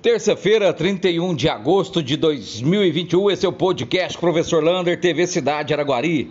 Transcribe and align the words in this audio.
Terça-feira, 0.00 0.72
31 0.72 1.34
de 1.34 1.48
agosto 1.48 2.00
de 2.00 2.16
2021, 2.16 3.32
esse 3.32 3.44
é 3.44 3.48
o 3.48 3.52
podcast 3.52 4.16
Professor 4.16 4.62
Lander, 4.62 5.00
TV 5.00 5.26
Cidade 5.26 5.74
Araguari. 5.74 6.30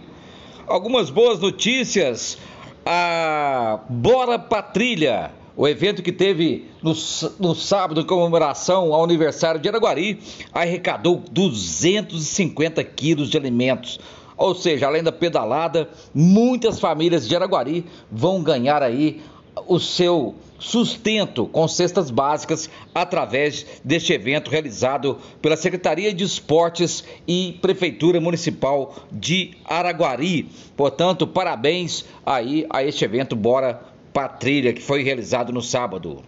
Algumas 0.66 1.10
boas 1.10 1.42
notícias. 1.42 2.38
A 2.86 3.82
Bora 3.90 4.40
Patrilha, 4.40 5.32
o 5.54 5.68
evento 5.68 6.02
que 6.02 6.14
teve 6.14 6.64
no, 6.82 6.94
no 7.42 7.54
sábado 7.54 8.00
em 8.00 8.06
comemoração 8.06 8.94
ao 8.94 9.04
aniversário 9.04 9.60
de 9.60 9.68
Araguari, 9.68 10.18
arrecadou 10.54 11.22
250 11.30 12.82
quilos 12.86 13.30
de 13.30 13.36
alimentos. 13.36 14.00
Ou 14.38 14.56
seja, 14.56 14.88
além 14.88 15.04
da 15.04 15.12
pedalada, 15.12 15.90
muitas 16.16 16.80
famílias 16.80 17.28
de 17.28 17.36
Araguari 17.36 17.86
vão 18.10 18.42
ganhar 18.42 18.82
aí 18.82 19.22
o 19.68 19.78
seu 19.78 20.36
sustento 20.60 21.46
com 21.48 21.68
cestas 21.68 22.10
básicas 22.10 22.70
através 22.94 23.66
deste 23.84 24.14
evento 24.14 24.50
realizado 24.50 25.18
pela 25.42 25.58
Secretaria 25.58 26.14
de 26.14 26.24
Esportes 26.24 27.04
e 27.28 27.58
Prefeitura 27.62 28.20
Municipal 28.20 28.96
de 29.12 29.52
Araguari. 29.66 30.50
Portanto, 30.76 31.28
parabéns 31.28 32.06
aí 32.26 32.66
a 32.70 32.84
este 32.84 33.06
evento 33.06 33.36
Bora 33.36 33.82
Patrilha 34.14 34.74
que 34.74 34.82
foi 34.82 35.04
realizado 35.04 35.54
no 35.54 35.62
sábado. 35.62 36.24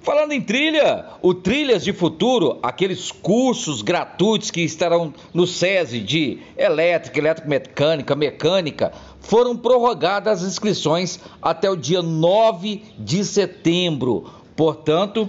Falando 0.00 0.32
em 0.32 0.40
trilha, 0.40 1.04
o 1.20 1.34
Trilhas 1.34 1.84
de 1.84 1.92
Futuro, 1.92 2.58
aqueles 2.62 3.10
cursos 3.10 3.82
gratuitos 3.82 4.50
que 4.50 4.60
estarão 4.60 5.12
no 5.34 5.46
SESI 5.46 6.00
de 6.00 6.38
elétrica, 6.56 7.18
eletromecânica, 7.18 8.14
mecânica, 8.14 8.92
foram 9.20 9.56
prorrogadas 9.56 10.42
as 10.42 10.48
inscrições 10.48 11.18
até 11.42 11.68
o 11.68 11.76
dia 11.76 12.00
9 12.00 12.82
de 12.98 13.24
setembro. 13.24 14.30
Portanto, 14.56 15.28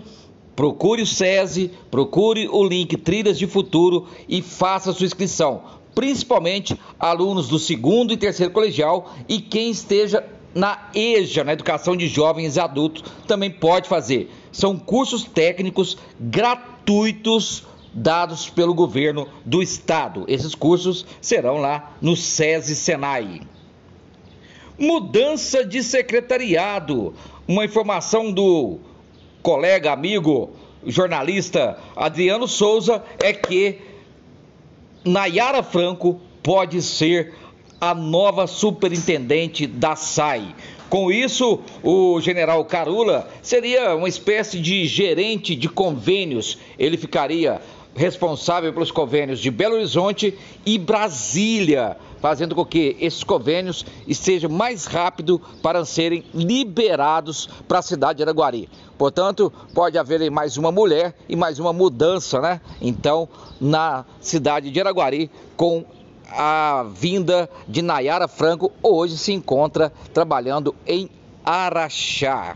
procure 0.55 1.01
o 1.01 1.07
SESI, 1.07 1.71
procure 1.89 2.47
o 2.47 2.63
link 2.63 2.95
Trilhas 2.95 3.39
de 3.39 3.47
Futuro 3.47 4.07
e 4.27 4.41
faça 4.41 4.93
sua 4.93 5.05
inscrição, 5.05 5.63
principalmente 5.95 6.79
alunos 6.99 7.47
do 7.47 7.57
segundo 7.57 8.13
e 8.13 8.17
terceiro 8.17 8.53
colegial 8.53 9.11
e 9.27 9.41
quem 9.41 9.71
esteja 9.71 10.23
na 10.53 10.89
EJA, 10.95 11.43
na 11.43 11.53
Educação 11.53 11.95
de 11.95 12.07
Jovens 12.07 12.55
e 12.55 12.59
Adultos, 12.59 13.03
também 13.27 13.51
pode 13.51 13.87
fazer. 13.87 14.29
São 14.51 14.77
cursos 14.77 15.23
técnicos 15.23 15.97
gratuitos 16.19 17.65
dados 17.93 18.49
pelo 18.49 18.73
governo 18.73 19.27
do 19.45 19.61
estado. 19.61 20.25
Esses 20.27 20.55
cursos 20.55 21.05
serão 21.21 21.57
lá 21.57 21.93
no 22.01 22.15
SESI 22.15 22.75
Senai. 22.75 23.41
Mudança 24.77 25.65
de 25.65 25.83
secretariado. 25.83 27.13
Uma 27.47 27.65
informação 27.65 28.31
do 28.31 28.79
colega, 29.41 29.91
amigo, 29.91 30.51
jornalista 30.85 31.77
Adriano 31.95 32.47
Souza 32.47 33.03
é 33.19 33.33
que 33.33 33.79
Nayara 35.03 35.63
Franco 35.63 36.21
pode 36.43 36.81
ser 36.81 37.33
a 37.81 37.95
nova 37.95 38.47
superintendente 38.47 39.65
da 39.65 39.95
SAI. 39.95 40.55
Com 40.89 41.11
isso, 41.11 41.59
o 41.83 42.19
general 42.19 42.65
Carula 42.65 43.29
seria 43.43 43.95
uma 43.95 44.09
espécie 44.09 44.59
de 44.59 44.87
gerente 44.87 45.55
de 45.55 45.69
convênios. 45.69 46.57
Ele 46.79 46.97
ficaria 46.97 47.61
responsável 47.95 48.73
pelos 48.73 48.89
convênios 48.89 49.39
de 49.39 49.51
Belo 49.51 49.75
Horizonte 49.75 50.35
e 50.65 50.79
Brasília, 50.79 51.95
fazendo 52.19 52.55
com 52.55 52.65
que 52.65 52.95
esses 52.99 53.23
convênios 53.23 53.85
estejam 54.07 54.49
mais 54.49 54.85
rápido 54.85 55.39
para 55.61 55.85
serem 55.85 56.23
liberados 56.33 57.47
para 57.67 57.79
a 57.79 57.83
cidade 57.83 58.17
de 58.17 58.23
Araguari. 58.23 58.67
Portanto, 58.97 59.53
pode 59.75 59.97
haver 59.97 60.29
mais 60.31 60.57
uma 60.57 60.71
mulher 60.71 61.13
e 61.27 61.35
mais 61.35 61.59
uma 61.59 61.71
mudança, 61.71 62.41
né? 62.41 62.61
Então, 62.81 63.29
na 63.61 64.05
cidade 64.19 64.71
de 64.71 64.79
Araguari, 64.79 65.29
com 65.55 65.85
a 66.31 66.85
vinda 66.93 67.49
de 67.67 67.81
Nayara 67.81 68.27
Franco, 68.27 68.71
hoje 68.81 69.17
se 69.17 69.33
encontra 69.33 69.91
trabalhando 70.13 70.75
em 70.85 71.09
Araxá. 71.43 72.55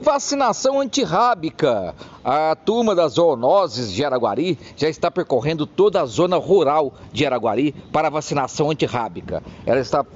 Vacinação 0.00 0.80
antirrábica. 0.80 1.94
A 2.24 2.54
turma 2.54 2.94
das 2.94 3.14
zoonoses 3.14 3.92
de 3.92 4.04
Araguari 4.04 4.58
já 4.76 4.88
está 4.88 5.10
percorrendo 5.10 5.66
toda 5.66 6.00
a 6.00 6.06
zona 6.06 6.36
rural 6.36 6.94
de 7.12 7.26
Araguari 7.26 7.74
para 7.92 8.08
vacinação 8.08 8.70
antirrábica. 8.70 9.42
Ela 9.66 9.80
está 9.80 10.06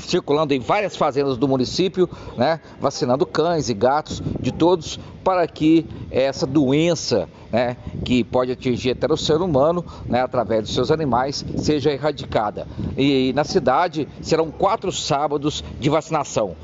circulando 0.00 0.54
em 0.54 0.60
várias 0.60 0.96
fazendas 0.96 1.36
do 1.36 1.48
município, 1.48 2.08
né, 2.36 2.60
vacinando 2.80 3.24
cães 3.24 3.68
e 3.68 3.74
gatos 3.74 4.22
de 4.40 4.52
todos 4.52 4.98
para 5.24 5.46
que 5.46 5.86
essa 6.10 6.46
doença, 6.46 7.28
né, 7.50 7.76
que 8.04 8.24
pode 8.24 8.52
atingir 8.52 8.90
até 8.90 9.12
o 9.12 9.16
ser 9.16 9.40
humano, 9.40 9.84
né, 10.06 10.20
através 10.20 10.62
dos 10.62 10.74
seus 10.74 10.90
animais, 10.90 11.44
seja 11.56 11.90
erradicada. 11.90 12.66
E 12.96 13.32
na 13.34 13.44
cidade 13.44 14.08
serão 14.20 14.50
quatro 14.50 14.90
sábados 14.92 15.64
de 15.80 15.88
vacinação. 15.88 16.56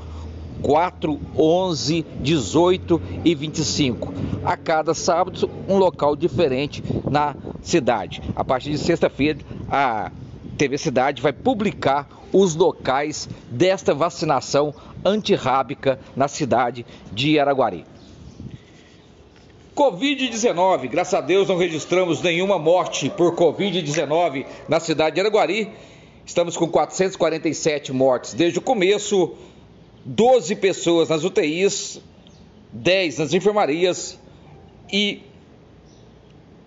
4, 0.61 1.19
11, 1.37 2.05
18 2.19 3.01
e 3.23 3.33
25. 3.33 4.13
A 4.43 4.57
cada 4.57 4.93
sábado, 4.93 5.49
um 5.67 5.77
local 5.77 6.15
diferente 6.15 6.83
na 7.09 7.35
cidade. 7.61 8.21
A 8.35 8.43
partir 8.43 8.71
de 8.71 8.77
sexta-feira, 8.77 9.39
a 9.69 10.11
TV 10.59 10.77
Cidade 10.77 11.21
vai 11.21 11.31
publicar 11.31 12.05
os 12.33 12.53
locais 12.53 13.29
desta 13.49 13.93
vacinação 13.93 14.75
antirrábica 15.05 15.97
na 16.17 16.27
cidade 16.27 16.85
de 17.13 17.39
Araguari. 17.39 17.85
Covid-19, 19.73 20.89
graças 20.89 21.13
a 21.13 21.21
Deus 21.21 21.47
não 21.47 21.55
registramos 21.55 22.21
nenhuma 22.21 22.59
morte 22.59 23.09
por 23.09 23.33
Covid-19 23.37 24.45
na 24.67 24.81
cidade 24.81 25.15
de 25.15 25.21
Araguari. 25.21 25.71
Estamos 26.25 26.57
com 26.57 26.67
447 26.67 27.93
mortes 27.93 28.33
desde 28.33 28.59
o 28.59 28.61
começo 28.61 29.35
12 30.03 30.57
pessoas 30.57 31.07
nas 31.07 31.23
UTIs, 31.23 32.01
10 32.73 33.17
nas 33.19 33.33
enfermarias 33.33 34.19
e 34.91 35.21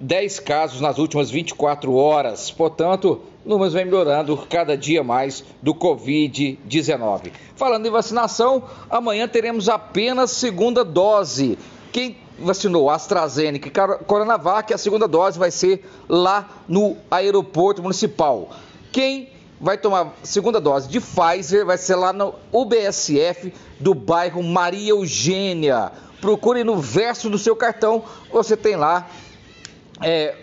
10 0.01 0.41
casos 0.41 0.81
nas 0.81 0.97
últimas 0.97 1.31
24 1.31 1.95
horas. 1.95 2.51
Portanto, 2.51 3.21
números 3.45 3.73
vem 3.73 3.85
melhorando 3.85 4.37
cada 4.49 4.77
dia 4.77 5.03
mais 5.03 5.45
do 5.61 5.75
Covid-19. 5.75 7.33
Falando 7.57 7.87
em 7.87 7.91
vacinação, 7.91 8.65
amanhã 8.89 9.27
teremos 9.29 9.69
apenas 9.69 10.31
segunda 10.31 10.85
dose. 10.85 11.59
Quem 11.91 12.17
vacinou 12.39 12.91
AstraZeneca 12.91 13.69
e 13.69 14.05
Coronavac, 14.05 14.73
a 14.73 14.79
segunda 14.79 15.07
dose 15.07 15.39
vai 15.39 15.51
ser 15.51 15.85
lá 16.09 16.49
no 16.69 16.97
aeroporto 17.11 17.83
municipal. 17.83 18.51
Quem 18.91 19.31
vai 19.61 19.79
tomar 19.79 20.15
segunda 20.23 20.61
dose 20.61 20.89
de 20.89 21.01
Pfizer, 21.01 21.65
vai 21.65 21.79
ser 21.79 21.95
lá 21.95 22.13
no 22.13 22.35
UBSF 22.51 23.53
do 23.79 23.95
bairro 23.95 24.43
Maria 24.43 24.91
Eugênia. 24.91 25.93
Procure 26.21 26.65
no 26.65 26.77
verso 26.77 27.31
do 27.31 27.39
seu 27.39 27.55
cartão, 27.55 28.05
você 28.33 28.57
tem 28.57 28.77
lá 28.77 29.09
é, 30.01 30.35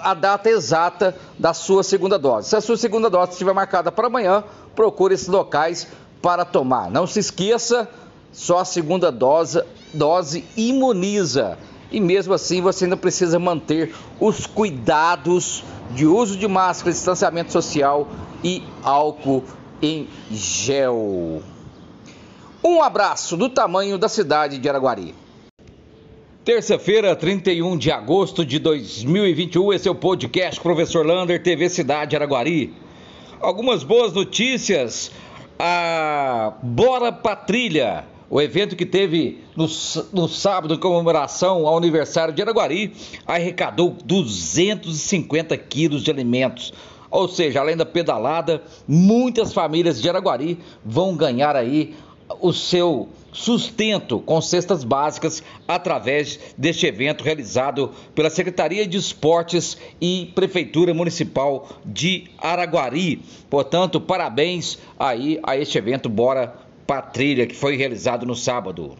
a 0.00 0.14
data 0.14 0.48
exata 0.48 1.16
da 1.38 1.52
sua 1.52 1.82
segunda 1.82 2.18
dose. 2.18 2.48
Se 2.48 2.56
a 2.56 2.60
sua 2.60 2.76
segunda 2.76 3.10
dose 3.10 3.32
estiver 3.32 3.54
marcada 3.54 3.90
para 3.90 4.06
amanhã, 4.06 4.44
procure 4.74 5.14
esses 5.14 5.28
locais 5.28 5.86
para 6.22 6.44
tomar. 6.44 6.90
Não 6.90 7.06
se 7.06 7.18
esqueça, 7.18 7.88
só 8.32 8.58
a 8.58 8.64
segunda 8.64 9.10
dose, 9.10 9.62
dose 9.92 10.44
imuniza. 10.56 11.58
E 11.90 12.00
mesmo 12.00 12.34
assim 12.34 12.60
você 12.60 12.84
ainda 12.84 12.96
precisa 12.96 13.38
manter 13.38 13.94
os 14.20 14.46
cuidados 14.46 15.62
de 15.92 16.06
uso 16.06 16.36
de 16.36 16.48
máscara, 16.48 16.92
distanciamento 16.92 17.52
social 17.52 18.08
e 18.42 18.62
álcool 18.82 19.44
em 19.80 20.08
gel. 20.30 21.42
Um 22.62 22.82
abraço 22.82 23.36
do 23.36 23.48
tamanho 23.48 23.96
da 23.96 24.08
cidade 24.08 24.58
de 24.58 24.68
Araguari. 24.68 25.14
Terça-feira, 26.46 27.16
31 27.16 27.76
de 27.76 27.90
agosto 27.90 28.44
de 28.44 28.60
2021, 28.60 29.72
esse 29.72 29.88
é 29.88 29.90
o 29.90 29.96
podcast 29.96 30.60
Professor 30.60 31.04
Lander, 31.04 31.42
TV 31.42 31.68
Cidade 31.68 32.14
Araguari. 32.14 32.72
Algumas 33.40 33.82
boas 33.82 34.12
notícias. 34.12 35.10
A 35.58 36.52
Bora 36.62 37.10
Patrilha, 37.10 38.04
o 38.30 38.40
evento 38.40 38.76
que 38.76 38.86
teve 38.86 39.42
no, 39.56 39.66
no 40.12 40.28
sábado 40.28 40.74
em 40.74 40.78
comemoração 40.78 41.66
ao 41.66 41.76
aniversário 41.76 42.32
de 42.32 42.40
Araguari, 42.40 42.92
arrecadou 43.26 43.96
250 44.04 45.56
quilos 45.56 46.04
de 46.04 46.12
alimentos 46.12 46.72
ou 47.10 47.28
seja, 47.28 47.60
além 47.60 47.76
da 47.76 47.86
pedalada, 47.86 48.62
muitas 48.86 49.52
famílias 49.52 50.00
de 50.00 50.08
Araguari 50.08 50.58
vão 50.84 51.16
ganhar 51.16 51.56
aí 51.56 51.94
o 52.40 52.52
seu 52.52 53.08
sustento 53.36 54.18
com 54.20 54.40
cestas 54.40 54.82
básicas 54.82 55.42
através 55.68 56.40
deste 56.56 56.86
evento 56.86 57.22
realizado 57.22 57.92
pela 58.14 58.30
Secretaria 58.30 58.86
de 58.86 58.96
Esportes 58.96 59.76
e 60.00 60.32
Prefeitura 60.34 60.94
Municipal 60.94 61.68
de 61.84 62.24
Araguari. 62.38 63.22
Portanto, 63.50 64.00
parabéns 64.00 64.78
aí 64.98 65.38
a 65.42 65.54
este 65.56 65.76
evento 65.76 66.08
Bora 66.08 66.56
Patrilha 66.86 67.46
que 67.46 67.54
foi 67.54 67.76
realizado 67.76 68.24
no 68.24 68.34
sábado. 68.34 68.96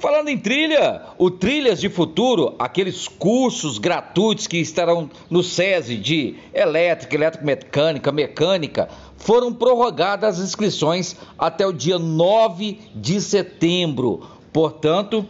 Falando 0.00 0.30
em 0.30 0.38
trilha, 0.38 1.02
o 1.18 1.30
Trilhas 1.30 1.78
de 1.78 1.90
Futuro, 1.90 2.54
aqueles 2.58 3.06
cursos 3.06 3.76
gratuitos 3.76 4.46
que 4.46 4.56
estarão 4.56 5.10
no 5.28 5.42
SESI 5.42 5.98
de 5.98 6.36
elétrica, 6.54 7.14
eletromecânica, 7.14 8.10
mecânica, 8.10 8.88
foram 9.18 9.52
prorrogadas 9.52 10.38
as 10.38 10.46
inscrições 10.46 11.16
até 11.38 11.66
o 11.66 11.72
dia 11.72 11.98
9 11.98 12.78
de 12.94 13.20
setembro. 13.20 14.22
Portanto, 14.50 15.26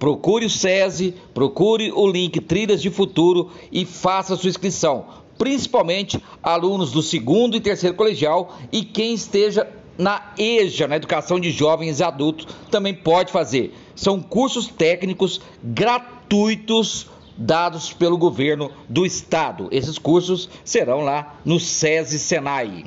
procure 0.00 0.46
o 0.46 0.50
SESI, 0.50 1.14
procure 1.32 1.92
o 1.92 2.04
link 2.08 2.40
Trilhas 2.40 2.82
de 2.82 2.90
Futuro 2.90 3.52
e 3.70 3.84
faça 3.84 4.34
sua 4.34 4.50
inscrição, 4.50 5.06
principalmente 5.38 6.20
alunos 6.42 6.90
do 6.90 7.04
segundo 7.04 7.56
e 7.56 7.60
terceiro 7.60 7.94
colegial 7.94 8.58
e 8.72 8.82
quem 8.82 9.14
esteja 9.14 9.77
na 9.98 10.32
EJA, 10.38 10.86
na 10.86 10.96
Educação 10.96 11.40
de 11.40 11.50
Jovens 11.50 11.98
e 11.98 12.04
Adultos, 12.04 12.46
também 12.70 12.94
pode 12.94 13.32
fazer. 13.32 13.74
São 13.96 14.22
cursos 14.22 14.68
técnicos 14.68 15.40
gratuitos 15.62 17.08
dados 17.36 17.92
pelo 17.92 18.16
governo 18.16 18.70
do 18.88 19.04
estado. 19.04 19.68
Esses 19.72 19.98
cursos 19.98 20.48
serão 20.64 21.00
lá 21.00 21.36
no 21.44 21.58
SESI 21.58 22.18
Senai. 22.18 22.84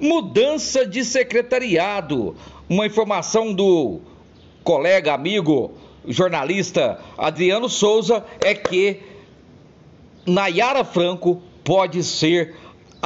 Mudança 0.00 0.86
de 0.86 1.04
secretariado. 1.04 2.34
Uma 2.68 2.86
informação 2.86 3.52
do 3.52 4.00
colega, 4.64 5.14
amigo, 5.14 5.72
jornalista 6.06 6.98
Adriano 7.16 7.68
Souza 7.68 8.24
é 8.44 8.54
que 8.54 9.00
Nayara 10.26 10.84
Franco 10.84 11.40
pode 11.62 12.02
ser 12.02 12.54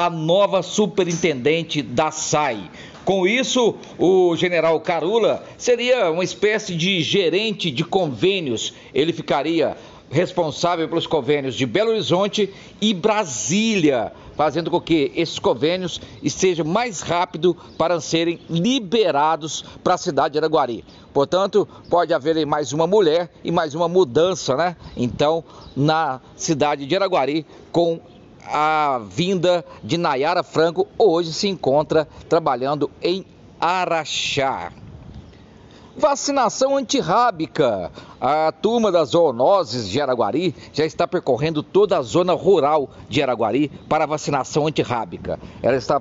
a 0.06 0.10
nova 0.10 0.62
superintendente 0.62 1.82
da 1.82 2.10
SAI. 2.10 2.70
Com 3.04 3.26
isso, 3.26 3.74
o 3.98 4.36
general 4.36 4.78
Carula 4.80 5.44
seria 5.58 6.10
uma 6.10 6.24
espécie 6.24 6.74
de 6.74 7.02
gerente 7.02 7.70
de 7.70 7.82
convênios. 7.82 8.74
Ele 8.94 9.12
ficaria 9.12 9.76
responsável 10.10 10.88
pelos 10.88 11.06
convênios 11.06 11.54
de 11.54 11.64
Belo 11.64 11.90
Horizonte 11.90 12.52
e 12.80 12.92
Brasília, 12.92 14.12
fazendo 14.36 14.70
com 14.70 14.80
que 14.80 15.12
esses 15.14 15.38
convênios 15.38 16.00
estejam 16.22 16.64
mais 16.64 17.00
rápido 17.00 17.56
para 17.78 18.00
serem 18.00 18.40
liberados 18.48 19.64
para 19.84 19.94
a 19.94 19.98
cidade 19.98 20.32
de 20.32 20.38
Araguari. 20.38 20.84
Portanto, 21.12 21.66
pode 21.88 22.12
haver 22.14 22.44
mais 22.46 22.72
uma 22.72 22.86
mulher 22.86 23.30
e 23.44 23.50
mais 23.50 23.74
uma 23.74 23.88
mudança, 23.88 24.56
né? 24.56 24.76
Então, 24.96 25.44
na 25.76 26.20
cidade 26.36 26.86
de 26.86 26.96
Araguari, 26.96 27.46
com 27.72 28.00
a 28.46 29.00
vinda 29.08 29.64
de 29.82 29.96
Nayara 29.96 30.42
Franco, 30.42 30.86
hoje 30.98 31.32
se 31.32 31.48
encontra 31.48 32.08
trabalhando 32.28 32.90
em 33.02 33.24
Araxá. 33.60 34.72
Vacinação 35.96 36.76
antirrábica. 36.76 37.90
A 38.20 38.52
turma 38.52 38.90
das 38.92 39.10
zoonoses 39.10 39.88
de 39.88 40.00
Araguari 40.00 40.54
já 40.72 40.84
está 40.84 41.06
percorrendo 41.06 41.62
toda 41.62 41.98
a 41.98 42.02
zona 42.02 42.32
rural 42.32 42.90
de 43.08 43.22
Araguari 43.22 43.70
para 43.88 44.06
vacinação 44.06 44.66
antirrábica. 44.66 45.38
Ela 45.62 45.76
está 45.76 46.00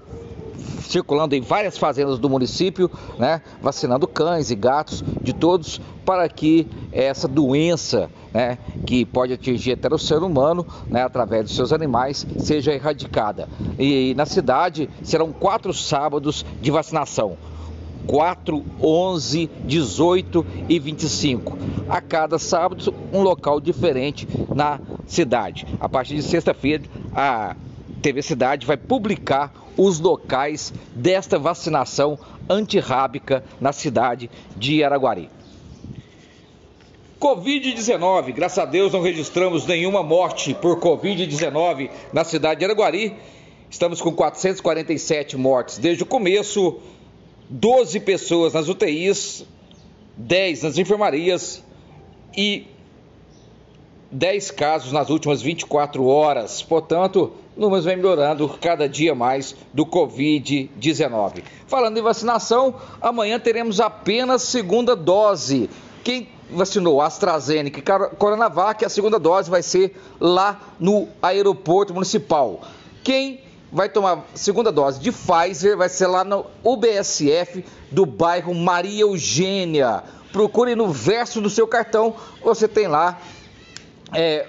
circulando 0.82 1.36
em 1.36 1.42
várias 1.42 1.78
fazendas 1.78 2.20
do 2.20 2.30
município, 2.30 2.90
né, 3.18 3.42
vacinando 3.62 4.08
cães 4.08 4.52
e 4.52 4.56
gatos 4.56 5.04
de 5.22 5.34
todos 5.34 5.80
para 6.06 6.28
que 6.28 6.68
essa 6.92 7.28
doença, 7.28 8.10
né, 8.34 8.58
que 8.86 9.06
pode 9.06 9.34
atingir 9.34 9.74
até 9.74 9.94
o 9.94 9.98
ser 9.98 10.24
humano, 10.24 10.66
né, 10.88 11.04
através 11.04 11.46
dos 11.46 11.56
seus 11.56 11.72
animais, 11.72 12.26
seja 12.40 12.74
erradicada. 12.74 13.48
E 13.78 14.14
na 14.16 14.26
cidade 14.26 14.90
serão 15.04 15.32
quatro 15.32 15.74
sábados 15.74 16.46
de 16.62 16.72
vacinação. 16.72 17.38
4, 18.08 18.66
11, 18.82 19.50
18 19.66 20.46
e 20.68 20.80
25. 20.80 21.58
A 21.88 22.02
cada 22.02 22.40
sábado, 22.40 22.92
um 23.14 23.22
local 23.22 23.62
diferente 23.62 24.28
na 24.56 24.80
cidade. 25.06 25.68
A 25.80 25.88
partir 25.88 26.16
de 26.16 26.24
sexta-feira, 26.24 26.84
a 27.14 27.56
TV 28.02 28.22
Cidade 28.24 28.66
vai 28.66 28.78
publicar 28.78 29.54
os 29.80 29.98
locais 29.98 30.74
desta 30.94 31.40
vacinação 31.40 32.20
antirrábica 32.50 33.46
na 33.62 33.72
cidade 33.72 34.30
de 34.58 34.84
Araguari. 34.84 35.30
Covid-19, 37.18 38.34
graças 38.34 38.60
a 38.60 38.66
Deus 38.66 38.92
não 38.92 39.02
registramos 39.02 39.66
nenhuma 39.66 40.04
morte 40.04 40.54
por 40.54 40.82
Covid-19 40.82 41.90
na 42.12 42.26
cidade 42.26 42.60
de 42.60 42.66
Araguari. 42.66 43.16
Estamos 43.70 44.02
com 44.02 44.12
447 44.12 45.38
mortes 45.38 45.78
desde 45.78 46.04
o 46.04 46.06
começo, 46.06 46.78
12 47.50 48.02
pessoas 48.02 48.54
nas 48.54 48.68
UTIs, 48.68 49.46
10 50.18 50.64
nas 50.64 50.78
enfermarias 50.78 51.64
e 52.36 52.68
10 54.12 54.52
casos 54.52 54.92
nas 54.92 55.10
últimas 55.10 55.42
24 55.42 56.06
horas. 56.06 56.62
Portanto, 56.62 57.32
números 57.56 57.86
vem 57.86 57.96
melhorando 57.96 58.50
cada 58.60 58.90
dia 58.90 59.14
mais 59.14 59.56
do 59.74 59.86
Covid-19. 59.86 61.44
Falando 61.68 61.98
em 61.98 62.02
vacinação, 62.02 62.76
amanhã 63.02 63.40
teremos 63.40 63.80
apenas 63.80 64.42
segunda 64.44 64.96
dose. 64.96 65.70
Quem 66.04 66.30
vacinou 66.50 67.02
AstraZeneca 67.02 67.80
e 67.80 68.16
Coronavac, 68.16 68.84
a 68.84 68.90
segunda 68.90 69.20
dose 69.20 69.50
vai 69.50 69.62
ser 69.62 69.96
lá 70.20 70.60
no 70.80 71.08
aeroporto 71.22 71.94
municipal. 71.94 72.62
Quem 73.04 73.42
vai 73.72 73.88
tomar 73.88 74.26
segunda 74.34 74.72
dose 74.72 75.00
de 75.00 75.12
Pfizer 75.12 75.78
vai 75.78 75.90
ser 75.90 76.08
lá 76.08 76.24
no 76.24 76.46
UBSF 76.64 77.64
do 77.92 78.06
bairro 78.06 78.56
Maria 78.56 79.02
Eugênia. 79.02 80.04
Procure 80.32 80.76
no 80.76 80.88
verso 80.88 81.42
do 81.42 81.50
seu 81.50 81.68
cartão, 81.68 82.16
você 82.44 82.68
tem 82.68 82.88
lá 82.88 83.20
é, 84.14 84.48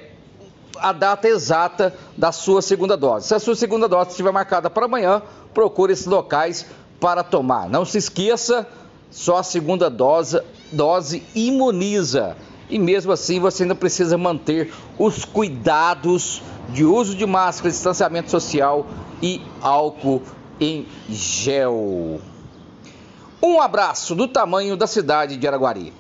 a 0.79 0.93
data 0.93 1.29
exata 1.29 1.95
da 2.17 2.33
sua 2.33 2.63
segunda 2.63 2.97
dose. 2.97 3.27
Se 3.27 3.35
a 3.35 3.39
sua 3.39 3.55
segunda 3.55 3.89
dose 3.89 4.11
estiver 4.11 4.33
marcada 4.33 4.71
para 4.71 4.87
amanhã, 4.87 5.23
procure 5.53 5.93
esses 5.93 6.07
locais 6.07 6.67
para 6.99 7.23
tomar. 7.23 7.69
Não 7.69 7.85
se 7.85 7.99
esqueça, 7.99 8.67
só 9.11 9.39
a 9.39 9.43
segunda 9.43 9.91
dose, 9.91 10.41
dose 10.73 11.23
imuniza. 11.35 12.37
E 12.69 12.79
mesmo 12.79 13.11
assim 13.11 13.41
você 13.41 13.65
ainda 13.65 13.75
precisa 13.75 14.17
manter 14.17 14.73
os 14.99 15.25
cuidados 15.25 16.43
de 16.69 16.85
uso 16.85 17.17
de 17.17 17.27
máscara, 17.27 17.71
distanciamento 17.71 18.31
social 18.31 18.87
e 19.21 19.43
álcool 19.61 20.23
em 20.61 20.87
gel. 21.09 22.21
Um 23.43 23.61
abraço 23.61 24.15
do 24.15 24.29
tamanho 24.29 24.77
da 24.77 24.87
cidade 24.87 25.37
de 25.37 25.47
Araguari. 25.49 25.93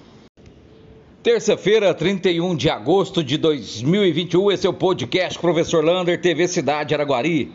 Terça-feira, 1.22 1.92
31 1.92 2.56
de 2.56 2.70
agosto 2.70 3.22
de 3.22 3.36
2021, 3.36 4.52
esse 4.52 4.66
é 4.66 4.70
o 4.70 4.72
podcast 4.72 5.38
Professor 5.38 5.84
Lander, 5.84 6.18
TV 6.18 6.48
Cidade 6.48 6.94
Araguari. 6.94 7.52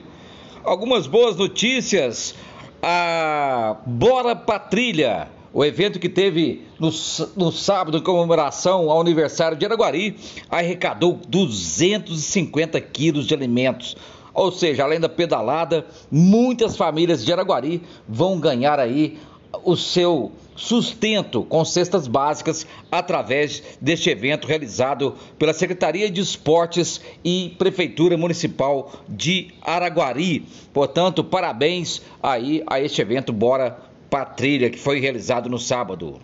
Algumas 0.63 1.07
boas 1.07 1.35
notícias. 1.35 2.35
A 2.79 3.77
Bora 3.83 4.35
Patrilha, 4.35 5.29
o 5.51 5.65
evento 5.65 5.99
que 5.99 6.07
teve 6.07 6.61
no, 6.79 6.91
no 7.35 7.51
sábado 7.51 7.97
em 7.97 8.01
comemoração 8.01 8.91
ao 8.91 9.01
aniversário 9.01 9.57
de 9.57 9.65
Araguari, 9.65 10.15
arrecadou 10.47 11.19
250 11.27 12.79
quilos 12.81 13.25
de 13.25 13.33
alimentos. 13.33 13.97
Ou 14.31 14.51
seja, 14.51 14.83
além 14.83 14.99
da 14.99 15.09
pedalada, 15.09 15.87
muitas 16.11 16.77
famílias 16.77 17.25
de 17.25 17.33
Araguari 17.33 17.81
vão 18.07 18.39
ganhar 18.39 18.79
aí 18.79 19.17
o 19.63 19.75
seu 19.75 20.31
sustento 20.55 21.43
com 21.43 21.63
cestas 21.65 22.07
básicas 22.07 22.65
através 22.91 23.61
deste 23.81 24.09
evento 24.09 24.47
realizado 24.47 25.15
pela 25.37 25.53
Secretaria 25.53 26.09
de 26.09 26.21
Esportes 26.21 27.01
e 27.23 27.53
Prefeitura 27.57 28.17
Municipal 28.17 28.91
de 29.07 29.49
Araguari. 29.61 30.45
Portanto, 30.73 31.23
parabéns 31.23 32.01
aí 32.23 32.63
a 32.67 32.79
este 32.79 33.01
evento 33.01 33.33
Bora 33.33 33.77
Patrilha 34.09 34.69
que 34.69 34.79
foi 34.79 34.99
realizado 34.99 35.49
no 35.49 35.59
sábado. 35.59 36.19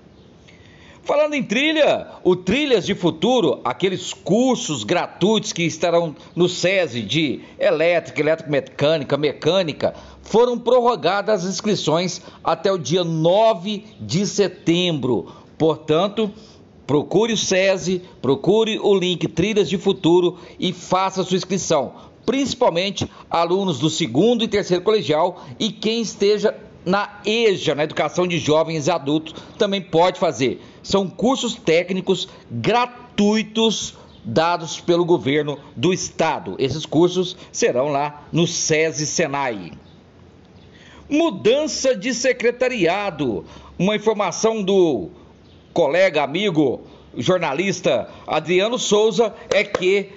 Falando 1.04 1.34
em 1.34 1.42
trilha, 1.42 2.08
o 2.24 2.36
Trilhas 2.36 2.86
de 2.86 2.94
Futuro, 2.94 3.60
aqueles 3.66 4.14
cursos 4.14 4.84
gratuitos 4.84 5.52
que 5.52 5.64
estarão 5.64 6.16
no 6.36 6.48
SESI 6.48 7.02
de 7.02 7.42
elétrica, 7.58 8.22
eletromecânica, 8.22 9.18
mecânica, 9.18 9.96
foram 10.22 10.58
prorrogadas 10.58 11.44
as 11.44 11.50
inscrições 11.50 12.22
até 12.44 12.72
o 12.72 12.78
dia 12.78 13.04
9 13.04 13.86
de 14.00 14.26
setembro. 14.26 15.28
Portanto, 15.58 16.32
procure 16.88 17.34
o 17.34 17.38
SESI, 17.38 18.02
procure 18.22 18.80
o 18.80 18.94
link 18.94 19.28
Trilhas 19.28 19.70
de 19.70 19.78
Futuro 19.78 20.38
e 20.60 20.74
faça 20.74 21.24
sua 21.24 21.38
inscrição, 21.38 21.94
principalmente 22.26 23.10
alunos 23.30 23.80
do 23.80 23.90
segundo 23.90 24.44
e 24.44 24.48
terceiro 24.48 24.84
colegial 24.84 25.44
e 25.60 25.72
quem 25.72 26.02
esteja 26.02 26.56
na 26.86 27.20
EJA, 27.26 27.76
na 27.76 27.84
Educação 27.84 28.28
de 28.28 28.40
Jovens 28.40 28.88
e 28.88 28.92
Adultos, 28.92 29.36
também 29.58 29.82
pode 29.82 30.20
fazer. 30.20 30.62
São 30.82 31.08
cursos 31.08 31.54
técnicos 31.54 32.28
gratuitos 32.50 33.96
dados 34.24 34.80
pelo 34.80 35.06
governo 35.06 35.58
do 35.76 35.94
estado. 35.94 36.56
Esses 36.58 36.86
cursos 36.86 37.36
serão 37.52 37.90
lá 37.90 38.24
no 38.32 38.48
SESI 38.48 39.06
Senai. 39.06 39.72
Mudança 41.12 41.94
de 41.94 42.14
secretariado. 42.14 43.44
Uma 43.78 43.98
informação 43.98 44.64
do 44.64 45.10
colega, 45.74 46.24
amigo, 46.24 46.84
jornalista 47.18 48.08
Adriano 48.26 48.80
Souza 48.80 49.36
é 49.50 49.62
que 49.62 50.08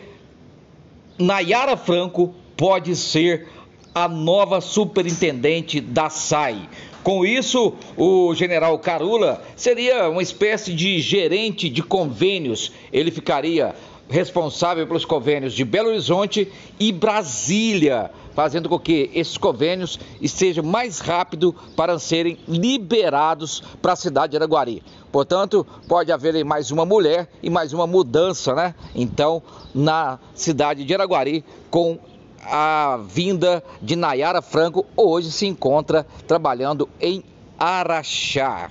Nayara 1.19 1.77
Franco 1.77 2.33
pode 2.57 2.95
ser 2.95 3.49
a 3.93 4.07
nova 4.07 4.61
superintendente 4.61 5.81
da 5.81 6.09
SAI. 6.09 6.69
Com 7.03 7.27
isso, 7.27 7.75
o 7.97 8.33
general 8.33 8.79
Carula 8.79 9.43
seria 9.57 10.09
uma 10.09 10.23
espécie 10.23 10.73
de 10.73 11.01
gerente 11.01 11.69
de 11.69 11.83
convênios. 11.83 12.71
Ele 12.93 13.11
ficaria 13.11 13.75
responsável 14.09 14.87
pelos 14.87 15.05
convênios 15.05 15.55
de 15.55 15.65
Belo 15.65 15.89
Horizonte 15.89 16.53
e 16.79 16.93
Brasília, 16.93 18.13
fazendo 18.35 18.69
com 18.69 18.79
que 18.79 19.11
esses 19.15 19.39
convênios 19.39 19.99
estejam 20.21 20.65
mais 20.65 20.99
rápido 20.99 21.55
para 21.77 21.99
serem 21.99 22.39
liberados 22.47 23.63
para 23.81 23.93
a 23.93 23.97
cidade 23.97 24.33
de 24.33 24.37
Araguari. 24.37 24.83
Portanto, 25.11 25.67
pode 25.89 26.11
haver 26.11 26.45
mais 26.45 26.71
uma 26.71 26.85
mulher 26.85 27.29
e 27.43 27.49
mais 27.49 27.73
uma 27.73 27.87
mudança, 27.87 28.55
né? 28.55 28.75
Então, 28.95 29.43
na 29.75 30.19
cidade 30.35 30.85
de 30.85 30.93
Araguari, 30.93 31.45
com 31.71 31.99
a 32.45 33.01
vinda 33.09 33.63
de 33.81 33.97
Nayara 33.97 34.43
Franco, 34.43 34.85
hoje 34.97 35.31
se 35.31 35.47
encontra 35.47 36.07
trabalhando 36.27 36.89
em 37.01 37.23
Araxá. 37.59 38.71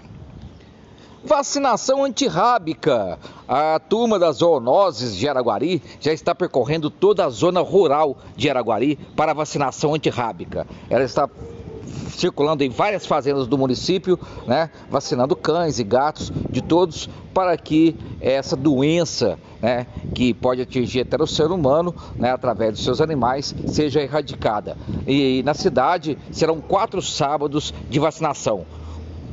Vacinação 1.25 2.03
antirrábica. 2.03 3.18
A 3.48 3.80
turma 3.80 4.20
das 4.20 4.38
zoonoses 4.38 5.15
de 5.15 5.27
Araguari 5.27 5.82
já 6.01 6.12
está 6.12 6.36
percorrendo 6.36 6.89
toda 6.89 7.25
a 7.25 7.30
zona 7.30 7.62
rural 7.62 8.18
de 8.36 8.50
Araguari 8.50 9.00
para 9.15 9.34
vacinação 9.34 9.94
antirrábica. 9.94 10.68
Ela 10.89 11.06
está 11.06 11.30
circulando 12.10 12.63
em 12.63 12.70
várias 12.70 13.06
fazendas 13.06 13.48
do 13.48 13.58
município, 13.58 14.20
né, 14.46 14.70
vacinando 14.89 15.36
cães 15.36 15.80
e 15.80 15.84
gatos 15.84 16.32
de 16.50 16.62
todos 16.62 17.10
para 17.34 17.58
que 17.58 17.96
essa 18.20 18.56
doença, 18.56 19.39
né, 19.62 19.88
que 20.13 20.34
pode 20.34 20.62
atingir 20.62 21.01
até 21.01 21.22
o 21.22 21.25
ser 21.25 21.51
humano, 21.51 21.96
né, 22.15 22.32
através 22.32 22.74
dos 22.74 22.84
seus 22.84 23.00
animais, 23.00 23.56
seja 23.68 24.01
erradicada. 24.01 24.77
E 25.08 25.42
na 25.44 25.53
cidade 25.53 26.18
serão 26.32 26.60
quatro 26.60 27.01
sábados 27.01 27.74
de 27.89 28.00
vacinação. 28.00 28.65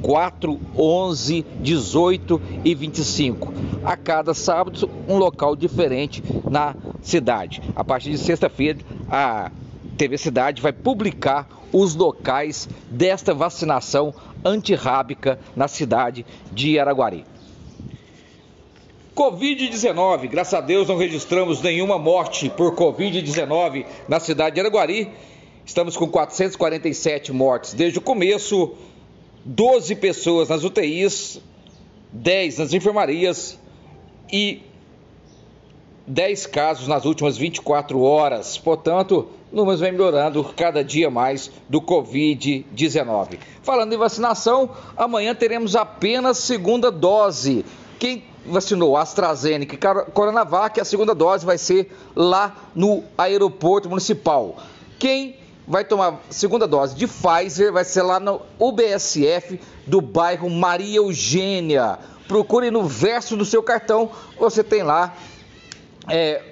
4, 0.03 0.61
11, 0.77 1.47
18 1.61 2.43
e 2.65 2.75
25. 2.75 3.53
A 3.85 3.97
cada 3.97 4.35
sábado, 4.35 4.91
um 5.09 5.17
local 5.17 5.55
diferente 5.55 6.23
na 6.49 6.75
cidade. 7.03 7.63
A 7.75 7.85
partir 7.85 8.11
de 8.11 8.19
sexta-feira, 8.19 8.79
a 9.11 9.51
TV 9.97 10.17
Cidade 10.17 10.63
vai 10.63 10.73
publicar 10.73 11.49
os 11.73 11.95
locais 11.95 12.69
desta 12.91 13.33
vacinação 13.35 14.13
antirrábica 14.45 15.39
na 15.55 15.69
cidade 15.69 16.25
de 16.53 16.79
Araguari. 16.79 17.25
Covid-19, 19.15 20.29
graças 20.29 20.55
a 20.55 20.61
Deus 20.61 20.89
não 20.89 20.97
registramos 20.97 21.61
nenhuma 21.61 21.99
morte 21.99 22.49
por 22.49 22.75
Covid-19 22.75 23.85
na 24.09 24.19
cidade 24.19 24.55
de 24.55 24.61
Araguari. 24.61 25.11
Estamos 25.67 25.97
com 25.97 26.09
447 26.09 27.33
mortes 27.33 27.75
desde 27.75 27.99
o 27.99 28.03
começo 28.03 28.75
12 29.45 29.95
pessoas 29.97 30.49
nas 30.49 30.65
UTIs, 30.65 31.41
10 32.13 32.59
nas 32.59 32.73
enfermarias 32.73 33.59
e 34.33 34.63
10 36.07 36.47
casos 36.47 36.89
nas 36.89 37.05
últimas 37.05 37.37
24 37.37 38.01
horas. 38.01 38.59
Portanto, 38.59 39.29
números 39.53 39.81
vem 39.81 39.93
melhorando 39.93 40.43
cada 40.57 40.83
dia 40.85 41.11
mais 41.11 41.51
do 41.69 41.81
Covid-19. 41.81 43.39
Falando 43.63 43.93
em 43.93 43.99
vacinação, 43.99 44.71
amanhã 44.97 45.35
teremos 45.35 45.77
apenas 45.77 46.39
segunda 46.39 46.91
dose. 46.91 47.65
Quem 47.99 48.25
vacinou 48.47 48.97
AstraZeneca 48.97 49.75
e 49.75 50.13
Coronavac, 50.13 50.81
a 50.81 50.85
segunda 50.85 51.15
dose 51.15 51.45
vai 51.45 51.59
ser 51.59 51.95
lá 52.17 52.57
no 52.75 53.05
aeroporto 53.17 53.89
municipal. 53.89 54.57
Quem 54.99 55.37
vai 55.71 55.85
tomar 55.85 56.21
segunda 56.29 56.67
dose 56.67 56.97
de 56.97 57.07
Pfizer, 57.07 57.73
vai 57.73 57.85
ser 57.85 58.03
lá 58.03 58.19
no 58.19 58.43
UBSF 58.59 59.61
do 59.87 60.01
bairro 60.01 60.51
Maria 60.51 60.97
Eugênia. 60.97 61.97
Procure 62.27 62.73
no 62.73 62.83
verso 62.83 63.37
do 63.37 63.45
seu 63.45 63.63
cartão, 63.63 64.11
você 64.37 64.65
tem 64.65 64.83
lá 64.83 65.15
é, 66.09 66.43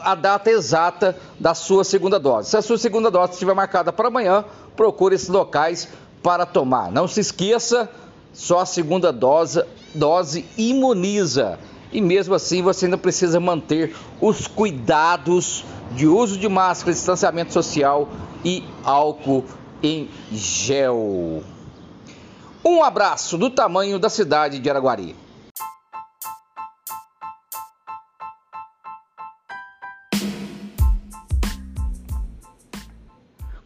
a 0.00 0.14
data 0.14 0.50
exata 0.50 1.14
da 1.38 1.52
sua 1.52 1.84
segunda 1.84 2.18
dose. 2.18 2.48
Se 2.48 2.56
a 2.56 2.62
sua 2.62 2.78
segunda 2.78 3.10
dose 3.10 3.34
estiver 3.34 3.54
marcada 3.54 3.92
para 3.92 4.08
amanhã, 4.08 4.42
procure 4.74 5.14
esses 5.14 5.28
locais 5.28 5.86
para 6.22 6.46
tomar. 6.46 6.90
Não 6.90 7.06
se 7.06 7.20
esqueça, 7.20 7.86
só 8.32 8.60
a 8.60 8.66
segunda 8.66 9.12
dose, 9.12 9.62
dose 9.94 10.46
imuniza. 10.56 11.58
E 11.92 12.00
mesmo 12.00 12.34
assim 12.34 12.62
você 12.62 12.86
ainda 12.86 12.96
precisa 12.96 13.38
manter 13.38 13.94
os 14.22 14.46
cuidados 14.46 15.66
de 15.92 16.06
uso 16.06 16.38
de 16.38 16.48
máscara, 16.48 16.92
distanciamento 16.92 17.52
social 17.52 18.08
e 18.44 18.64
álcool 18.84 19.44
em 19.82 20.08
gel. 20.32 21.42
Um 22.64 22.82
abraço 22.82 23.38
do 23.38 23.50
tamanho 23.50 23.98
da 23.98 24.08
cidade 24.08 24.58
de 24.58 24.68
Araguari. 24.68 25.14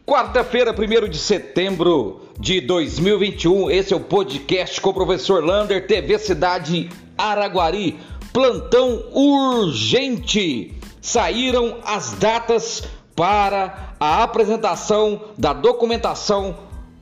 Quarta-feira, 0.05 0.71
1 0.71 1.09
de 1.09 1.17
setembro 1.17 2.21
de 2.39 2.61
2021, 2.61 3.71
esse 3.71 3.93
é 3.93 3.95
o 3.95 3.99
podcast 3.99 4.79
com 4.79 4.91
o 4.91 4.93
professor 4.93 5.43
Lander, 5.43 5.87
TV 5.87 6.19
Cidade 6.19 6.89
Araguari. 7.17 7.99
Plantão 8.31 9.03
urgente. 9.11 10.77
Saíram 11.01 11.77
as 11.83 12.13
datas 12.13 12.83
para 13.15 13.95
a 13.99 14.23
apresentação 14.23 15.21
da 15.37 15.53
documentação 15.53 16.57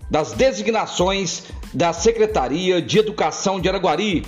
das 0.10 0.34
designações 0.34 1.44
da 1.74 1.94
Secretaria 1.94 2.82
de 2.82 3.00
Educação 3.00 3.62
de 3.62 3.70
Araguari. 3.70 4.25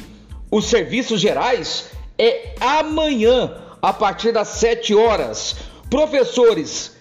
Os 0.50 0.66
serviços 0.66 1.20
gerais 1.20 1.90
é 2.18 2.56
amanhã, 2.60 3.58
a 3.82 3.92
partir 3.92 4.32
das 4.32 4.48
7 4.50 4.96
horas. 4.96 5.58
Professores, 5.90 6.96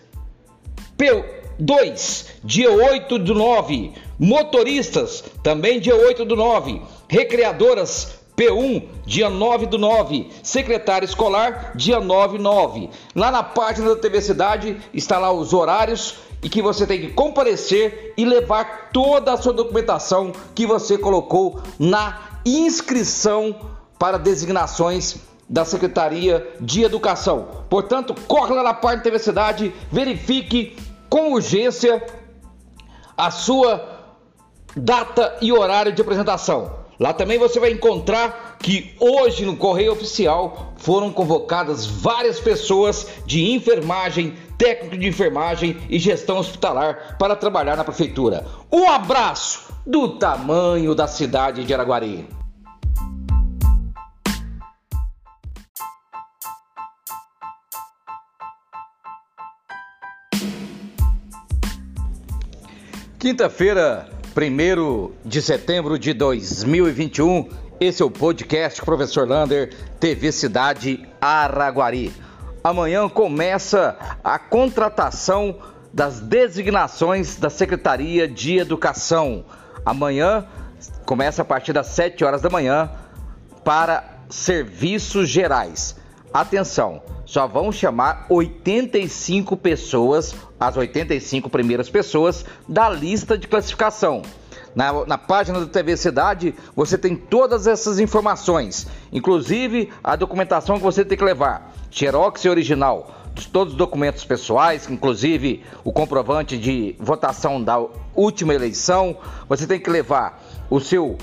P2, 0.98 2.26
dia 2.42 2.70
8 2.72 3.18
do 3.20 3.34
9. 3.34 3.92
Motoristas, 4.18 5.22
também 5.42 5.78
dia 5.78 5.94
8 5.94 6.24
do 6.24 6.34
9. 6.34 6.82
Recreadoras, 7.08 8.21
P1, 8.36 8.88
dia 9.04 9.28
9 9.28 9.66
do 9.66 9.78
9. 9.78 10.30
Secretário 10.42 11.04
escolar, 11.04 11.72
dia 11.74 12.00
9 12.00 12.38
9. 12.38 12.90
Lá 13.14 13.30
na 13.30 13.42
página 13.42 13.90
da 13.90 14.00
TV 14.00 14.20
Cidade 14.20 14.76
está 14.92 15.18
lá 15.18 15.30
os 15.30 15.52
horários 15.52 16.16
e 16.42 16.48
que 16.48 16.62
você 16.62 16.86
tem 16.86 17.00
que 17.00 17.08
comparecer 17.08 18.14
e 18.16 18.24
levar 18.24 18.90
toda 18.92 19.32
a 19.32 19.36
sua 19.36 19.52
documentação 19.52 20.32
que 20.54 20.66
você 20.66 20.98
colocou 20.98 21.60
na 21.78 22.40
inscrição 22.44 23.54
para 23.98 24.18
designações 24.18 25.16
da 25.48 25.64
Secretaria 25.64 26.54
de 26.60 26.82
Educação. 26.82 27.64
Portanto, 27.68 28.14
corre 28.26 28.54
lá 28.54 28.62
na 28.62 28.74
página 28.74 28.98
da 28.98 29.04
TV 29.04 29.18
Cidade, 29.18 29.74
verifique 29.90 30.76
com 31.08 31.32
urgência 31.32 32.04
a 33.16 33.30
sua 33.30 34.00
data 34.74 35.36
e 35.40 35.52
horário 35.52 35.92
de 35.92 36.00
apresentação. 36.00 36.81
Lá 37.02 37.12
também 37.12 37.36
você 37.36 37.58
vai 37.58 37.72
encontrar 37.72 38.58
que 38.60 38.94
hoje 39.00 39.44
no 39.44 39.56
Correio 39.56 39.90
Oficial 39.90 40.72
foram 40.76 41.10
convocadas 41.10 41.84
várias 41.84 42.38
pessoas 42.38 43.08
de 43.26 43.50
enfermagem, 43.50 44.34
técnico 44.56 44.96
de 44.96 45.08
enfermagem 45.08 45.76
e 45.90 45.98
gestão 45.98 46.38
hospitalar 46.38 47.16
para 47.18 47.34
trabalhar 47.34 47.76
na 47.76 47.82
prefeitura. 47.82 48.46
Um 48.70 48.88
abraço 48.88 49.74
do 49.84 50.10
tamanho 50.10 50.94
da 50.94 51.08
cidade 51.08 51.64
de 51.64 51.74
Araguari. 51.74 52.24
Quinta-feira, 63.18 64.08
1 64.34 65.10
de 65.24 65.42
setembro 65.42 65.98
de 65.98 66.14
2021. 66.14 67.48
Esse 67.78 68.02
é 68.02 68.04
o 68.04 68.10
podcast 68.10 68.80
Professor 68.80 69.28
Lander, 69.28 69.74
TV 70.00 70.32
Cidade 70.32 71.06
Araguari. 71.20 72.10
Amanhã 72.64 73.08
começa 73.10 73.96
a 74.24 74.38
contratação 74.38 75.58
das 75.92 76.20
designações 76.20 77.36
da 77.36 77.50
Secretaria 77.50 78.26
de 78.26 78.56
Educação. 78.56 79.44
Amanhã 79.84 80.46
começa 81.04 81.42
a 81.42 81.44
partir 81.44 81.74
das 81.74 81.88
7 81.88 82.24
horas 82.24 82.40
da 82.40 82.48
manhã 82.48 82.90
para 83.62 84.02
serviços 84.30 85.28
gerais. 85.28 85.94
Atenção, 86.32 87.02
só 87.26 87.46
vão 87.46 87.70
chamar 87.70 88.26
85 88.30 89.54
pessoas, 89.56 90.34
as 90.58 90.76
85 90.76 91.50
primeiras 91.50 91.90
pessoas 91.90 92.44
da 92.66 92.88
lista 92.88 93.36
de 93.36 93.46
classificação. 93.46 94.22
Na, 94.74 95.04
na, 95.04 95.18
página 95.18 95.60
da 95.60 95.66
TV 95.66 95.94
Cidade 95.98 96.54
você 96.74 96.96
tem 96.96 97.14
todas 97.14 97.66
essas 97.66 98.00
informações, 98.00 98.86
inclusive 99.12 99.92
a 100.02 100.16
documentação 100.16 100.78
que 100.78 100.82
você 100.82 101.04
tem 101.04 101.18
que 101.18 101.24
levar, 101.24 101.74
xerox 101.90 102.42
e 102.46 102.48
original 102.48 103.22
todos 103.52 103.72
os 103.72 103.78
documentos 103.78 104.24
pessoais, 104.24 104.88
inclusive 104.90 105.62
o 105.84 105.92
comprovante 105.92 106.58
de 106.58 106.94
votação 106.98 107.62
da 107.62 107.82
última 108.14 108.54
eleição. 108.54 109.16
Você 109.48 109.66
tem 109.66 109.80
que 109.80 109.88
levar 109.88 110.42
o 110.68 110.80
seu 110.80 111.16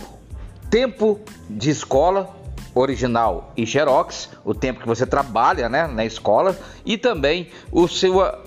tempo 0.69 1.19
de 1.49 1.69
escola 1.69 2.38
original 2.79 3.51
e 3.57 3.65
xerox, 3.65 4.29
o 4.43 4.53
tempo 4.53 4.79
que 4.79 4.87
você 4.87 5.05
trabalha 5.05 5.67
né, 5.67 5.87
na 5.87 6.05
escola, 6.05 6.57
e 6.85 6.97
também 6.97 7.49
o 7.71 7.87
seu 7.87 8.21
ah, 8.21 8.39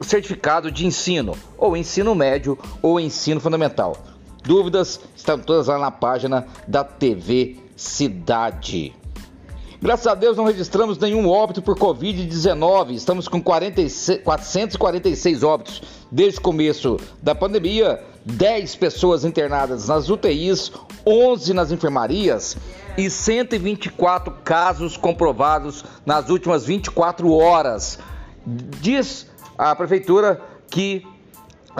certificado 0.00 0.70
de 0.70 0.86
ensino, 0.86 1.36
ou 1.56 1.76
ensino 1.76 2.14
médio 2.14 2.58
ou 2.80 3.00
ensino 3.00 3.40
fundamental. 3.40 3.96
Dúvidas 4.44 5.00
estão 5.16 5.38
todas 5.38 5.68
lá 5.68 5.78
na 5.78 5.90
página 5.90 6.46
da 6.66 6.84
TV 6.84 7.56
Cidade. 7.76 8.94
Graças 9.80 10.06
a 10.06 10.14
Deus 10.14 10.36
não 10.36 10.44
registramos 10.44 10.96
nenhum 10.98 11.28
óbito 11.28 11.60
por 11.60 11.76
Covid-19. 11.76 12.92
Estamos 12.92 13.26
com 13.26 13.42
46, 13.42 14.22
446 14.22 15.42
óbitos 15.42 15.82
desde 16.10 16.38
o 16.38 16.42
começo 16.42 16.98
da 17.20 17.34
pandemia. 17.34 18.00
10 18.24 18.76
pessoas 18.76 19.24
internadas 19.24 19.88
nas 19.88 20.08
UTIs, 20.08 20.72
11 21.06 21.52
nas 21.54 21.72
enfermarias 21.72 22.56
e 22.96 23.10
124 23.10 24.32
casos 24.44 24.96
comprovados 24.96 25.84
nas 26.06 26.28
últimas 26.28 26.64
24 26.64 27.32
horas. 27.32 27.98
Diz 28.46 29.26
a 29.58 29.74
prefeitura 29.74 30.40
que 30.70 31.06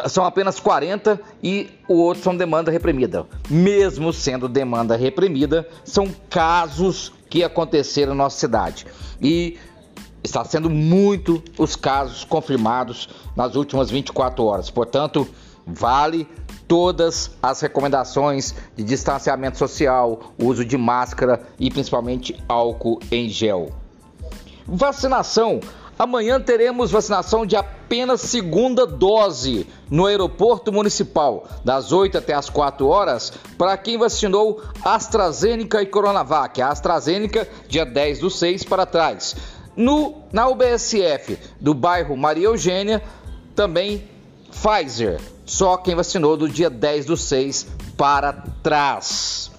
são 0.09 0.25
apenas 0.25 0.59
40 0.59 1.21
e 1.43 1.69
o 1.87 1.95
outro 1.95 2.23
são 2.23 2.37
demanda 2.37 2.71
reprimida. 2.71 3.27
Mesmo 3.49 4.13
sendo 4.13 4.49
demanda 4.49 4.97
reprimida, 4.97 5.69
são 5.85 6.09
casos 6.31 7.13
que 7.29 7.45
aconteceram 7.45 8.15
na 8.15 8.25
nossa 8.25 8.39
cidade. 8.39 8.87
E 9.21 9.59
está 10.25 10.45
sendo 10.45 10.71
muito 10.71 11.43
os 11.59 11.77
casos 11.77 12.25
confirmados 12.25 13.09
nas 13.37 13.55
últimas 13.55 13.91
24 13.91 14.45
horas. 14.45 14.71
Portanto, 14.71 15.29
vale 15.67 16.29
todas 16.67 17.31
as 17.43 17.61
recomendações 17.61 18.55
de 18.77 18.83
distanciamento 18.83 19.59
social, 19.59 20.33
uso 20.39 20.65
de 20.65 20.77
máscara 20.77 21.43
e 21.59 21.71
principalmente 21.71 22.37
álcool 22.49 23.01
em 23.11 23.29
gel. 23.29 23.71
Vacinação 24.67 25.61
Amanhã 25.99 26.41
teremos 26.41 26.91
vacinação 26.91 27.45
de 27.45 27.55
apenas 27.55 28.23
segunda 28.23 28.87
dose 28.87 29.69
no 29.91 30.07
aeroporto 30.07 30.73
municipal, 30.73 31.47
das 31.65 31.93
8 31.93 32.19
até 32.19 32.35
as 32.35 32.49
4 32.49 32.87
horas, 32.89 33.33
para 33.59 33.77
quem 33.77 33.99
vacinou 33.99 34.61
AstraZeneca 34.83 35.83
e 35.83 35.87
Coronavac. 35.87 36.61
A 36.61 36.71
AstraZeneca, 36.71 37.47
dia 37.69 37.85
10 37.85 38.21
do 38.21 38.31
6 38.31 38.65
para 38.65 38.87
trás. 38.87 39.37
No, 39.77 40.17
na 40.33 40.49
UBSF 40.49 41.39
do 41.61 41.73
bairro 41.73 42.17
Maria 42.17 42.47
Eugênia, 42.47 43.03
também 43.55 44.03
Pfizer, 44.51 45.21
só 45.45 45.77
quem 45.77 45.95
vacinou 45.95 46.37
do 46.37 46.49
dia 46.49 46.71
10 46.71 47.07
do 47.07 47.17
6 47.17 47.67
para 47.97 48.33
trás. 48.63 49.51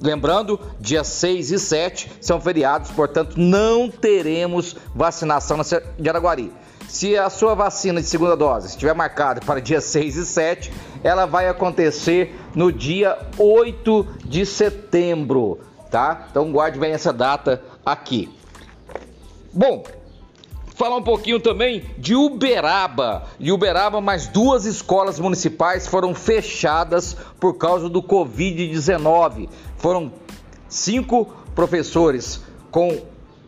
Lembrando, 0.00 0.58
dia 0.80 1.04
6 1.04 1.50
e 1.50 1.58
7 1.58 2.10
são 2.20 2.40
feriados, 2.40 2.90
portanto 2.90 3.36
não 3.36 3.90
teremos 3.90 4.74
vacinação 4.94 5.58
na 5.58 5.64
de 5.98 6.08
Araguari. 6.08 6.52
Se 6.88 7.16
a 7.16 7.30
sua 7.30 7.54
vacina 7.54 8.00
de 8.00 8.06
segunda 8.06 8.36
dose 8.36 8.68
estiver 8.68 8.94
marcada 8.94 9.40
para 9.40 9.60
dia 9.60 9.80
6 9.80 10.16
e 10.16 10.26
7, 10.26 10.72
ela 11.04 11.26
vai 11.26 11.48
acontecer 11.48 12.34
no 12.54 12.72
dia 12.72 13.16
8 13.38 14.06
de 14.24 14.44
setembro, 14.44 15.60
tá? 15.90 16.26
Então 16.30 16.50
guarde 16.50 16.78
bem 16.78 16.92
essa 16.92 17.12
data 17.12 17.62
aqui. 17.84 18.28
Bom, 19.52 19.84
Falar 20.80 20.96
um 20.96 21.02
pouquinho 21.02 21.38
também 21.38 21.84
de 21.98 22.14
Uberaba. 22.16 23.24
De 23.38 23.52
Uberaba, 23.52 24.00
mais 24.00 24.26
duas 24.26 24.64
escolas 24.64 25.20
municipais 25.20 25.86
foram 25.86 26.14
fechadas 26.14 27.14
por 27.38 27.58
causa 27.58 27.86
do 27.86 28.02
Covid-19. 28.02 29.50
Foram 29.76 30.10
cinco 30.70 31.26
professores 31.54 32.42
com 32.70 32.98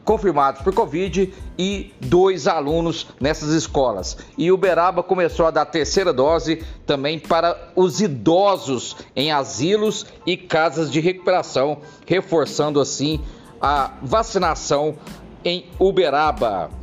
confirmados 0.05 0.61
por 0.61 0.75
Covid 0.75 1.33
e 1.59 1.95
dois 2.03 2.47
alunos 2.47 3.07
nessas 3.19 3.49
escolas. 3.55 4.19
E 4.37 4.53
Uberaba 4.53 5.03
começou 5.03 5.47
a 5.47 5.51
dar 5.51 5.65
terceira 5.65 6.13
dose 6.13 6.63
também 6.85 7.19
para 7.19 7.73
os 7.75 8.03
idosos 8.03 8.95
em 9.17 9.33
asilos 9.33 10.05
e 10.27 10.37
casas 10.37 10.93
de 10.93 11.01
recuperação, 11.01 11.79
reforçando 12.07 12.79
assim 12.79 13.23
a 13.59 13.93
vacinação 14.03 14.97
em 15.43 15.65
Uberaba. 15.79 16.82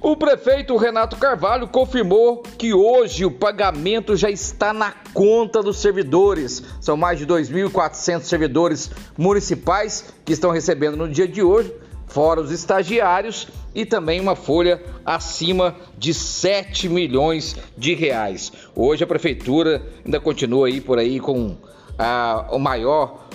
O 0.00 0.16
prefeito 0.16 0.76
Renato 0.76 1.16
Carvalho 1.16 1.66
confirmou 1.66 2.44
que 2.56 2.72
hoje 2.72 3.24
o 3.24 3.32
pagamento 3.32 4.16
já 4.16 4.30
está 4.30 4.72
na 4.72 4.94
conta 5.12 5.60
dos 5.60 5.78
servidores. 5.78 6.62
São 6.80 6.96
mais 6.96 7.18
de 7.18 7.26
2.400 7.26 8.22
servidores 8.22 8.92
municipais 9.16 10.14
que 10.24 10.32
estão 10.32 10.52
recebendo 10.52 10.96
no 10.96 11.08
dia 11.08 11.26
de 11.26 11.42
hoje, 11.42 11.74
fora 12.06 12.40
os 12.40 12.52
estagiários 12.52 13.48
e 13.74 13.84
também 13.84 14.20
uma 14.20 14.36
folha 14.36 14.80
acima 15.04 15.74
de 15.98 16.14
7 16.14 16.88
milhões 16.88 17.56
de 17.76 17.92
reais. 17.94 18.52
Hoje 18.76 19.02
a 19.02 19.06
prefeitura 19.06 19.82
ainda 20.04 20.20
continua 20.20 20.68
aí 20.68 20.80
por 20.80 21.00
aí 21.00 21.18
com 21.18 21.56
a, 21.98 22.46
o 22.52 22.58
maior 22.60 23.26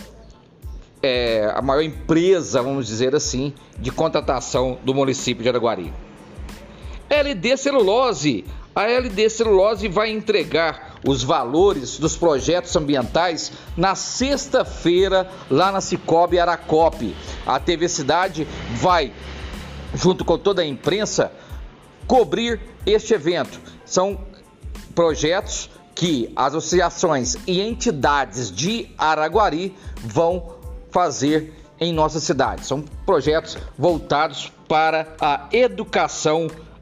é, 1.02 1.52
a 1.54 1.62
maior 1.62 1.82
empresa, 1.82 2.64
vamos 2.64 2.88
dizer 2.88 3.14
assim, 3.14 3.54
de 3.78 3.92
contratação 3.92 4.80
do 4.86 4.94
município 4.94 5.44
de 5.44 5.50
Araguari. 5.50 5.92
LD 7.10 7.58
Celulose. 7.58 8.46
A 8.76 8.88
LD 8.88 9.30
Celulose 9.30 9.88
vai 9.88 10.10
entregar 10.10 10.96
os 11.06 11.22
valores 11.24 12.00
dos 12.00 12.16
projetos 12.16 12.76
ambientais 12.76 13.52
na 13.78 13.94
sexta-feira 13.94 15.30
lá 15.50 15.72
na 15.72 15.82
Cicobi 15.82 16.40
Aracope. 16.40 17.16
A 17.46 17.60
TV 17.60 17.88
Cidade 17.88 18.48
vai, 18.76 19.14
junto 19.94 20.26
com 20.26 20.38
toda 20.38 20.62
a 20.62 20.66
imprensa, 20.66 21.32
cobrir 22.08 22.60
este 22.86 23.14
evento. 23.14 23.60
São 23.86 24.20
projetos 24.96 25.70
que 25.94 26.32
as 26.36 26.56
associações 26.56 27.38
e 27.46 27.62
entidades 27.62 28.52
de 28.52 28.90
Araguari 28.98 29.76
vão 30.04 30.56
fazer 30.92 31.54
em 31.80 31.94
nossa 31.94 32.20
cidade. 32.20 32.66
São 32.66 32.84
projetos 33.06 33.58
voltados 33.78 34.52
para 34.68 35.16
a 35.20 35.48
educação 35.52 36.48
ambiental. 36.48 36.73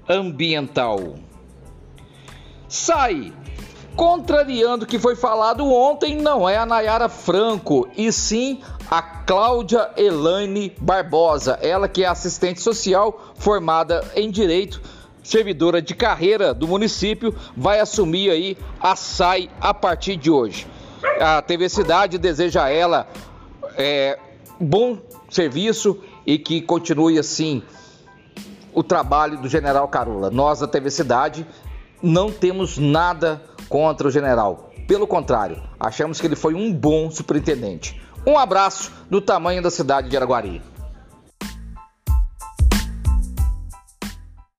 Sai! 2.67 3.33
Contrariando 3.95 4.85
o 4.85 4.87
que 4.87 4.97
foi 4.97 5.15
falado 5.15 5.65
ontem, 5.65 6.15
não 6.15 6.47
é 6.47 6.57
a 6.57 6.65
Nayara 6.65 7.09
Franco, 7.09 7.89
e 7.97 8.11
sim 8.11 8.61
a 8.89 9.01
Cláudia 9.01 9.89
Elaine 9.97 10.73
Barbosa, 10.79 11.59
ela 11.61 11.87
que 11.87 12.03
é 12.03 12.07
assistente 12.07 12.61
social 12.61 13.33
formada 13.35 14.03
em 14.15 14.31
direito, 14.31 14.81
servidora 15.23 15.81
de 15.81 15.93
carreira 15.93 16.53
do 16.53 16.67
município, 16.67 17.35
vai 17.55 17.79
assumir 17.79 18.29
aí 18.29 18.57
a 18.79 18.95
SAI 18.95 19.49
a 19.59 19.73
partir 19.73 20.15
de 20.15 20.31
hoje. 20.31 20.67
A 21.19 21.41
TV 21.41 21.69
Cidade 21.69 22.17
deseja 22.17 22.63
a 22.65 22.69
ela 22.69 23.07
é, 23.77 24.17
bom 24.59 24.97
serviço 25.29 25.99
e 26.25 26.37
que 26.37 26.61
continue 26.61 27.17
assim 27.17 27.63
o 28.73 28.83
trabalho 28.83 29.37
do 29.37 29.47
general 29.47 29.87
Carula. 29.87 30.29
Nós 30.29 30.59
da 30.59 30.67
TV 30.67 30.89
Cidade 30.89 31.45
não 32.01 32.31
temos 32.31 32.77
nada 32.77 33.41
contra 33.69 34.07
o 34.07 34.11
general. 34.11 34.71
Pelo 34.87 35.07
contrário, 35.07 35.61
achamos 35.79 36.19
que 36.19 36.27
ele 36.27 36.35
foi 36.35 36.53
um 36.53 36.73
bom 36.73 37.09
superintendente. 37.09 38.01
Um 38.25 38.37
abraço 38.37 38.91
do 39.09 39.21
tamanho 39.21 39.61
da 39.61 39.71
cidade 39.71 40.09
de 40.09 40.17
Araguari. 40.17 40.61